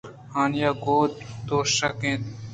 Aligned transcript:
ھانی 0.33 0.61
گوک 0.83 1.13
ءَ 1.21 1.35
دوشَگ 1.47 2.01
ءَ 2.03 2.03
اِنت 2.09 2.47